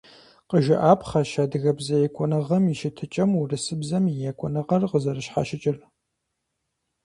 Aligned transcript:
Къыжыӏапхъэщ 0.49 1.31
адыгэбзэ 1.43 1.95
екӏуныгъэм 2.05 2.63
и 2.71 2.75
щытыкӏэм 2.79 3.29
урысыбзэм 3.39 4.03
и 4.07 4.15
екӏуныгъэр 4.31 4.83
къызэрыщхьэщыкӏыр. 4.91 5.77